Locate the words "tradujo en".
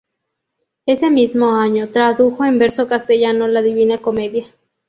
1.91-2.57